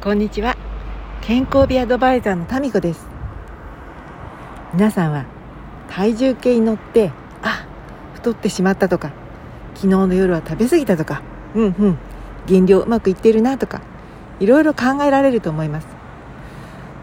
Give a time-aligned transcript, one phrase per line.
[0.00, 0.56] こんにちは。
[1.22, 3.04] 健康美アドバイザーのタミコです。
[4.72, 5.24] 皆さんは
[5.90, 7.10] 体重計に乗って
[7.42, 7.66] あ
[8.14, 9.10] 太ってしまったとか
[9.74, 11.22] 昨日の夜は食べ過ぎたとか
[11.56, 11.98] うんうん
[12.46, 13.82] 減量うまくいってるなとか
[14.38, 15.88] いろいろ考えられると思います。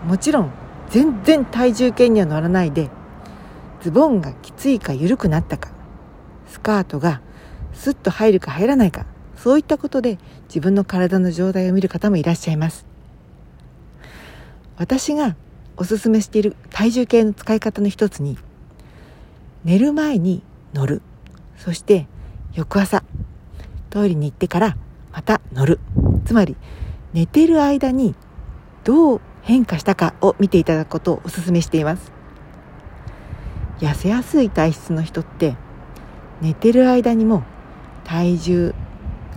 [0.05, 0.51] もちろん
[0.89, 2.89] 全然体重計には乗らないで
[3.81, 5.69] ズボンがきついか緩くなったか
[6.47, 7.21] スカートが
[7.73, 9.05] スッと入るか入らないか
[9.45, 10.17] そういったことで
[10.47, 12.83] 自分の体の状態を見る方もいらっしゃいます。
[14.75, 15.35] 私が
[15.77, 18.39] おすすめしている体重計の使い方の一つに
[19.63, 20.41] 寝る前に
[20.73, 21.03] 乗る。
[21.57, 22.07] そして
[22.55, 23.03] 翌朝
[23.91, 24.77] トイレに行ってから
[25.13, 25.79] また乗る。
[26.25, 26.57] つまり
[27.13, 28.15] 寝てる間に
[28.83, 32.11] どう変化したかを見ていただくことをお勧めしています。
[33.77, 35.55] 痩せやすい体質の人って
[36.41, 37.43] 寝てる間にも
[38.05, 38.75] 体重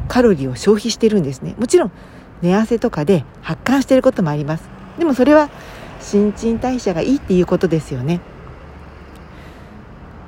[0.06, 1.54] カロリーを消費してるんですね。
[1.58, 1.92] もちろん
[2.42, 4.68] 寝汗とかで発汗していることもあります。
[4.98, 5.50] でもそれは
[6.00, 8.20] 新陳代謝がいいっていうことですよね。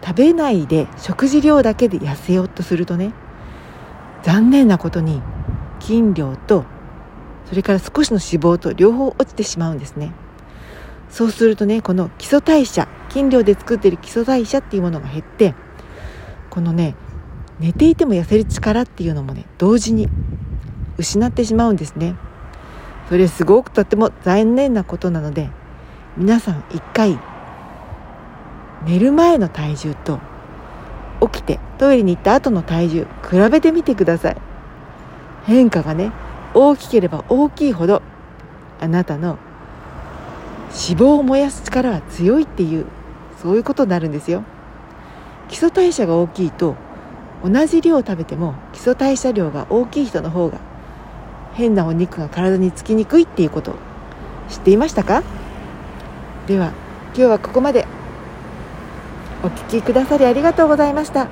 [0.04, 3.12] 食べないで食事量だけで痩せようとするとね
[4.22, 5.22] 残念なことに
[5.78, 6.64] 筋量と
[7.46, 10.12] それから少しの脂肪と両方落ちてしまうんですね。
[11.10, 15.54] そうするとねこの基礎代謝筋量で作っている基礎代謝っていうものが減って
[16.48, 16.94] このね
[17.60, 20.08] 寝ていても痩せる力っていうのもね同時に
[20.98, 22.16] 失ってしまうんですね。
[23.08, 25.50] それすごくとっても残念なことなので
[26.16, 27.18] 皆さん一回
[28.86, 30.20] 寝る前の体重と
[31.20, 34.36] 起きてトイレに行った後の体重比べてみてください。
[35.44, 36.12] 変化がね
[36.54, 38.02] 大きければ大きいほど
[38.80, 39.38] あなたの
[40.70, 42.86] 脂肪を燃やす力は強いっていう
[43.42, 44.44] そういうことになるんですよ。
[45.48, 46.76] 基礎代謝が大きいと
[47.42, 50.58] 同じ量を食べても基礎代謝量が大きい人の方が
[51.54, 53.74] 変なお肉が体につきにくいっていうこと
[54.48, 55.22] 知っていましたか？
[56.46, 56.72] では
[57.14, 57.86] 今日はここまで
[59.42, 61.28] お聴きくださりありがとうございました。